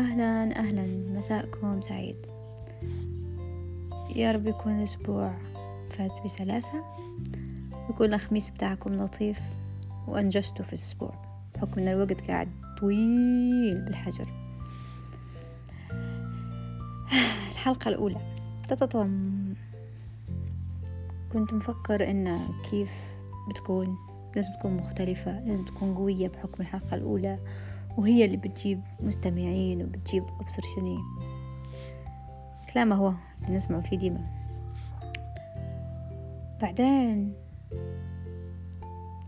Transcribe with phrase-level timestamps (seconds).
[0.00, 0.86] أهلا أهلا.
[1.18, 2.16] مساءكم سعيد.
[4.16, 5.34] يا رب يكون الأسبوع
[5.90, 6.84] فات بسلاسة.
[7.90, 9.40] يكون الخميس بتاعكم لطيف
[10.08, 11.14] وأنجزتوا في الأسبوع.
[11.54, 12.48] بحكم أن الوقت قاعد
[12.80, 14.28] طويل بالحجر.
[17.52, 18.20] الحلقة الأولى.
[18.68, 19.54] تتطم.
[21.32, 22.90] كنت مفكر إن كيف
[23.50, 23.98] بتكون.
[24.36, 27.38] لازم تكون مختلفة لازم تكون قوية بحكم الحلقة الأولى.
[27.98, 30.96] وهي اللي بتجيب مستمعين وبتجيب أبصر شني
[32.72, 34.26] كلامه هو اللي نسمعه فيه ديما.
[36.62, 37.34] بعدين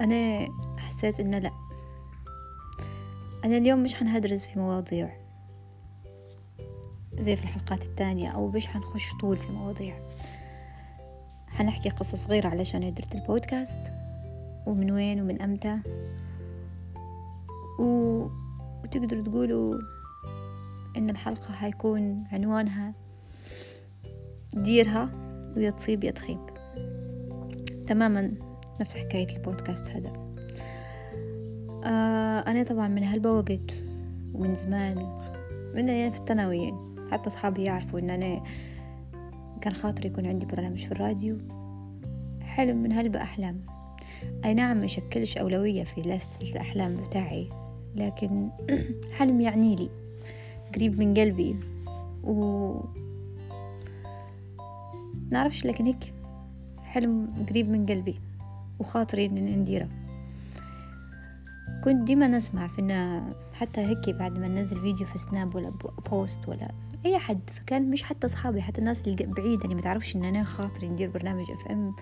[0.00, 0.48] أنا
[0.78, 1.50] حسيت إنه لأ.
[3.44, 5.16] أنا اليوم مش حنهدرز في مواضيع
[7.18, 9.98] زي في الحلقات التانية أو مش حنخش طول في مواضيع.
[11.48, 13.92] حنحكي قصة صغيرة علشان قدرت البودكاست.
[14.66, 15.78] ومن وين ومن أمتى.
[17.78, 18.37] و...
[18.84, 19.80] وتقدروا تقولوا
[20.96, 22.94] إن الحلقة حيكون عنوانها
[24.54, 25.10] ديرها
[25.56, 26.40] ويا تصيب يا تخيب.
[27.86, 28.32] تماما
[28.80, 30.12] نفس حكاية البودكاست هذا.
[31.84, 33.70] آه أنا طبعا من هالبوقت
[34.34, 35.18] ومن زمان
[35.74, 36.72] من أيام في الثانوية
[37.10, 38.42] حتى أصحابي يعرفوا إن أنا
[39.60, 41.36] كان خاطري يكون عندي برنامج في الراديو.
[42.40, 43.66] حلم من هلبة أحلام.
[44.44, 47.48] أي نعم مشكلش أولوية في لستة الأحلام بتاعي.
[47.98, 48.48] لكن
[49.16, 49.90] حلم يعني لي
[50.74, 51.56] قريب من قلبي.
[52.24, 52.74] و
[55.30, 56.12] نعرفش لكن هيك
[56.84, 58.20] حلم قريب من قلبي
[58.78, 59.88] وخاطري إن نديره.
[61.84, 65.72] كنت ديما نسمع في إنه حتى هيك بعد ما ننزل فيديو في سناب ولا
[66.10, 66.70] post ولا
[67.06, 70.44] أي حد فكان مش حتى أصحابي حتى الناس اللي بعيدة اللي ما تعرفش إن أنا
[70.44, 71.94] خاطري ندير برنامج FM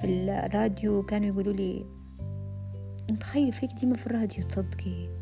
[0.00, 1.86] في الراديو كانوا يقولوا لي
[3.10, 5.19] نتخيل فيك ديما في الراديو تصدقي؟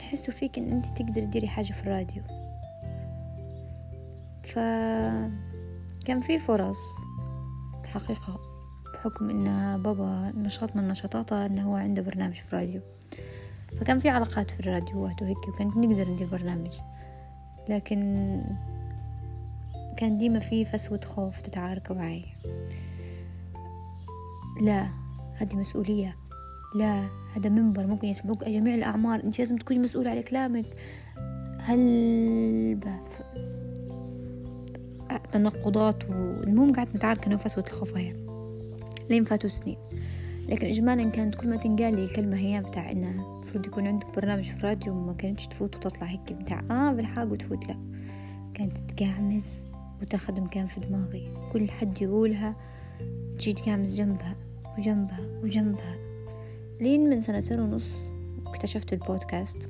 [0.00, 2.22] نحسوا فيك إن أنت تقدر تديري حاجة في الراديو.
[4.44, 6.78] فكان في فرص
[7.84, 8.38] الحقيقة
[8.94, 12.80] بحكم إن بابا نشاط من نشاطاته انه هو عنده برنامج في الراديو.
[13.80, 16.72] فكان في علاقات في الراديوات وهيك وكانت نقدر ندير برنامج.
[17.68, 18.42] لكن
[19.96, 22.24] كان ديما في فسوة خوف تتعارك معي.
[24.62, 24.88] لا
[25.36, 26.16] هذه مسؤولية.
[26.74, 29.24] لا هذا منبر ممكن يسمعوك جميع الأعمار.
[29.24, 30.66] أنت لازم تكوني مسؤولة على كلامك.
[31.58, 31.80] هل
[35.32, 38.16] تنقضات والمهم قعدت نتعارك أنا وفسوة الخوف هي.
[39.10, 39.76] لين فاتوا سنين
[40.48, 44.44] لكن إجمالا كانت كل ما تنقال لي الكلمة هي بتاع إنها المفروض يكون عندك برنامج
[44.44, 47.76] في الراديو وما كانتش تفوت وتطلع هيك بتاع آه بالحق وتفوت لا.
[48.54, 49.46] كانت تتقعمز
[50.02, 51.32] وتاخد مكان في دماغي.
[51.52, 52.56] كل حد يقولها
[53.38, 54.36] تجي تقعمز جنبها
[54.78, 55.96] وجنبها وجنبها.
[56.80, 57.94] لين من سنتين ونص
[58.46, 59.68] اكتشفت البودكاست.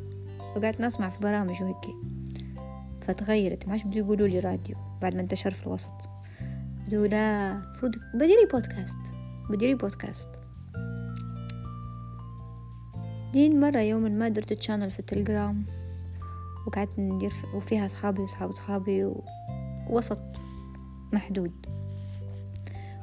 [0.56, 1.96] وقعدت نسمع في برامج وهيك.
[3.00, 3.66] فتغيرت.
[3.66, 5.92] ما عادش بدو يقولوا لي راديو بعد ما انتشر في الوسط.
[6.86, 8.96] بدو لا مفروض بديري بودكاست.
[9.50, 10.28] بديري بودكاست.
[13.32, 15.64] دين مرة يوم ما درت channel في التليجرام
[16.66, 19.12] وقعدت ندير وفيها أصحابي وأصحاب أصحابي
[19.88, 20.20] ووسط
[21.12, 21.52] محدود.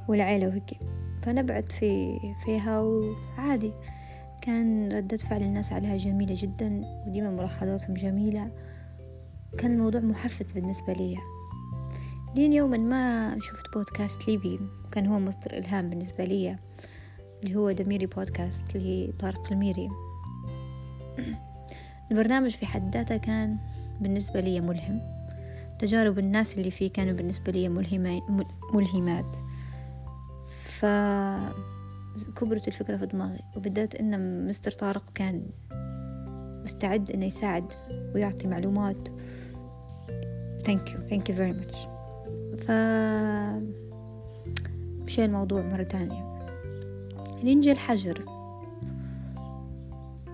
[0.07, 0.79] والعيلة وهيك.
[1.23, 3.71] فنبعت في فيها وعادي.
[4.47, 8.51] كان ردة فعل الناس عليها جميلة جدا وديما ملاحظاتهم جميلة.
[9.57, 11.17] كان الموضوع محفز بالنسبة لي.
[12.35, 14.59] لين يوما ما شفت بودكاست ليبي
[14.91, 16.57] كان هو مصدر إلهام بالنسبة لي
[17.43, 19.87] اللي هو دميري بودكاست لطارق الميري.
[22.11, 23.57] البرنامج في حد ذاته كان
[24.01, 25.01] بالنسبة لي ملهم.
[25.79, 27.69] تجارب الناس اللي فيه كانوا بالنسبة لي
[28.73, 29.35] ملهمات.
[30.47, 30.85] ف
[32.23, 35.43] كبرت الفكرة في دماغي وبدأت إن مستر طارق كان
[36.63, 37.65] مستعد إنه يساعد
[38.15, 39.07] ويعطي معلومات.
[40.67, 41.75] Thank you thank you very much.
[42.57, 42.71] ف
[45.05, 46.37] مشي الموضوع مرة تانية.
[47.43, 48.25] لين جا الحجر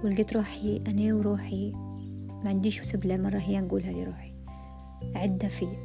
[0.03, 1.71] ولقيت روحي أنا وروحي
[2.43, 4.33] ما عنديش سبلة مرة هي نقولها لروحي.
[5.15, 5.77] عدة فيه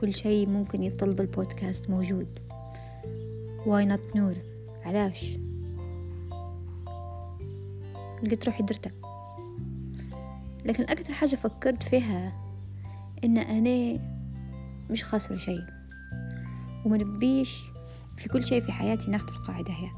[0.00, 2.38] كل شي ممكن يطلب البودكاست موجود.
[3.66, 4.34] why not now؟
[4.84, 5.24] علاش؟
[8.22, 8.92] لقيت روحي درتها.
[10.64, 12.32] لكن أكثر حاجة فكرت فيها
[13.24, 14.00] إن أنا
[14.90, 15.64] مش خاسرة شيء
[16.84, 17.62] وما نبيش
[18.16, 19.90] في كل شيء في حياتي ناخد القاعدة هي.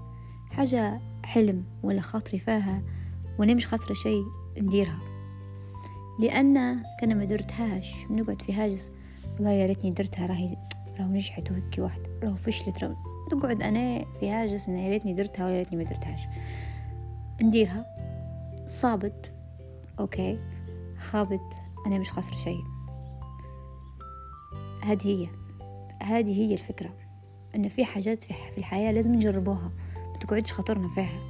[0.51, 2.83] حاجة حلم ولا خاطري فيها
[3.39, 4.25] وأنا مش خاطرة شيء
[4.59, 4.99] نديرها.
[6.21, 8.91] لأن كان ما درتهاش بنقعد في هاجس
[9.35, 10.57] والله يا ريتني درتها راهي
[10.99, 15.47] راهو نجحت وهيك واحدة راهو فشلت راهو تقعد أنا في هاجس إن يا ريتني درتها
[15.47, 16.21] ولا ريتني ما درتهاش.
[17.43, 17.87] نديرها.
[18.67, 19.33] صابت.
[20.01, 20.39] أوكي.
[20.99, 21.41] خابت.
[21.87, 22.61] أنا مش خاسرة شيء.
[24.85, 25.29] هذه هي.
[26.03, 26.91] هذه هي الفكرة.
[27.57, 29.73] إن في حاجات في الحياة لازم نجربوها.
[30.13, 31.21] ما تقعدش خاطرنا فيها.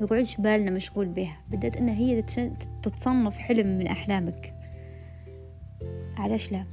[0.00, 2.22] ما تقعدش بالنا مشغول بها بدأت إن هي
[2.82, 4.54] تتصنف حلم من أحلامك.
[6.16, 6.66] علاش لا؟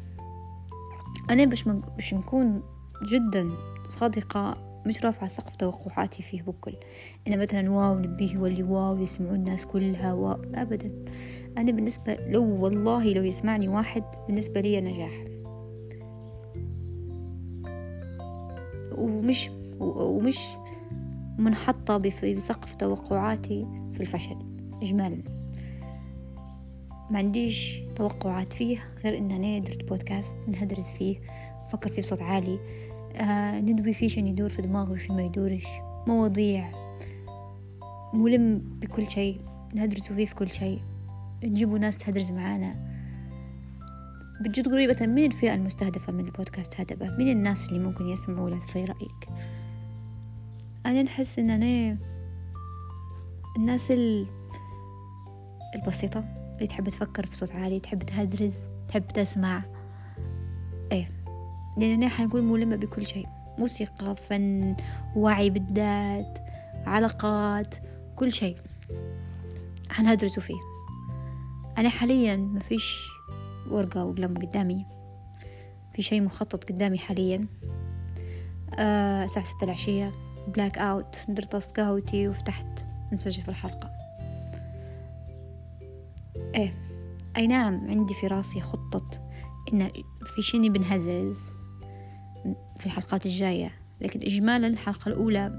[1.29, 2.63] أنا باش باش نكون
[3.11, 3.49] جدا
[3.89, 6.73] صادقة مش رافعة سقف توقعاتي فيه بكل
[7.27, 10.41] أنا مثلا واو نبيه يولي واو يسمعون الناس كلها واو.
[10.55, 10.91] أبدا.
[11.57, 15.25] أنا بالنسبة لو والله لو يسمعني واحد بالنسبة لي نجاح.
[18.97, 19.49] ومش
[19.79, 20.39] ومش
[21.37, 24.37] منحطة بسقف توقعاتي في الفشل.
[24.81, 25.23] إجمالا.
[27.11, 31.19] ما عنديش توقعات فيه غير إن أنا درت بودكاست نهدرز فيه
[31.65, 32.59] نفكر فيه بصوت عالي.
[33.15, 35.65] آه ندوي فيه شن يدور في دماغي وشن ما يدورش.
[36.07, 36.71] مواضيع.
[38.13, 39.41] ملم بكل شيء.
[39.73, 40.81] نهدرسوا فيه في كل شيء.
[41.43, 42.89] نجيبوا ناس تهدرز معانا.
[44.41, 48.85] بجد قريبة من الفئة المستهدفة من البودكاست هذا من الناس اللي ممكن يسمعوا ولا في
[48.85, 49.29] رأيك.
[50.85, 51.97] أنا نحس إن أنا
[53.57, 53.93] الناس
[55.75, 56.19] البسيطة
[56.55, 58.55] اللي تحب تفكر في صوت عالي تحب تهدرز
[58.87, 59.63] تحب تسمع.
[60.91, 61.18] إيه.
[61.79, 63.25] لأن أنا حنكون ملمة بكل شيء.
[63.57, 64.75] موسيقى فن
[65.15, 66.39] وعي بالذات
[66.85, 67.75] علاقات
[68.15, 68.57] كل شيء
[69.91, 70.59] حنهدرسوا فيه.
[71.77, 73.07] أنا حاليا ما فيش
[73.71, 74.85] ورقة وقلم قدامي.
[75.95, 77.47] في شيء مخطط قدامي حاليا.
[78.79, 80.11] آه الساعة ستة العشية.
[80.47, 83.91] blackout درت قهوتي وفتحت نسجل في الحلقة.
[86.55, 86.73] إيه.
[87.37, 89.29] أي نعم عندي في راسي خطة
[89.73, 89.91] إن
[90.35, 91.58] في شيني بنهزز
[92.79, 93.71] في الحلقات الجاية.
[94.01, 95.49] لكن اجمالا الحلقة الأولى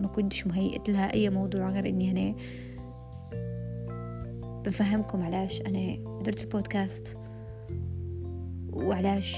[0.00, 2.34] ما كنتش مهيئة لها أي موضوع غير إني أنا
[4.62, 7.16] بفهمكم علاش أنا درت البودكاست
[8.72, 9.36] وعلاش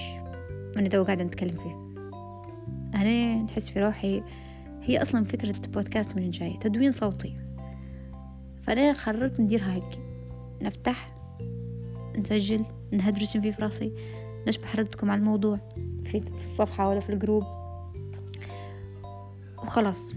[0.76, 1.88] أنا تو قاعدة نتكلم فيه.
[2.94, 4.22] أنا نحس في روحي
[4.82, 7.36] هي أصلا فكرة البودكاست من جاية تدوين صوتي.
[8.62, 9.98] فأنا قررت نديرها هيك
[10.62, 11.14] نفتح
[12.18, 13.92] نسجل نهدرس في راسي
[14.48, 15.58] نشبح ردكم على الموضوع.
[16.08, 17.44] في, الصفحة ولا في ال group.
[19.62, 20.12] وخلاص.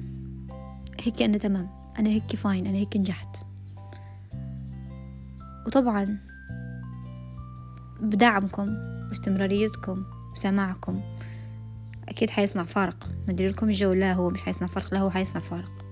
[1.01, 1.69] هيك أنا تمام.
[1.99, 3.37] أنا هيك fine أنا هيك نجحت.
[5.67, 6.19] وطبعا
[8.01, 8.75] بدعمكم
[9.09, 10.03] واستمراريتكم
[10.35, 11.01] وسماعكم
[12.09, 13.09] أكيد حيصنع فارق.
[13.27, 14.93] ما لكم الجو لا هو مش حيصنع فارق.
[14.93, 15.85] لا هو حيصنع فارق.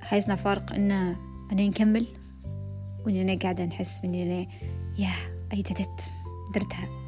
[0.00, 0.90] حيصنع فارق إن
[1.52, 2.06] أنا نكمل
[3.06, 4.46] وإني أنا قاعدة نحس إني أنا
[4.98, 5.62] yay
[6.54, 7.05] درتها.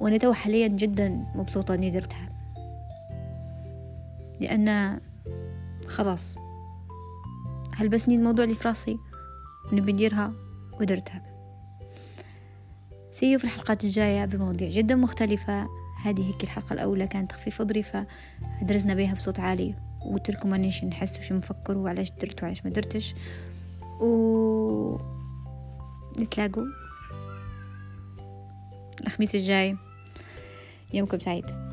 [0.00, 2.28] وأنا تو حاليا جدا مبسوطة إني درتها
[4.40, 5.00] لأن
[5.86, 6.34] خلاص
[7.74, 8.98] هلبسني الموضوع اللي في راسي
[9.72, 10.32] ونبي نديرها
[10.80, 11.22] ودرتها.
[13.10, 15.66] see you في الحلقات الجاية بمواضيع جدا مختلفة.
[16.04, 18.06] هذه هيك الحلقة الأولى كانت تخفيف ظريفة
[18.62, 19.74] درسنا بيها بصوت عالي
[20.06, 23.14] وقلت لكم أنا شو نحس وشو نفكر وعلاش درت وعلاش ما درتش.
[24.00, 24.98] و
[26.18, 26.64] نتلاقوا
[29.06, 29.76] الخميس الجاي.
[30.92, 31.67] يومكم سعيد.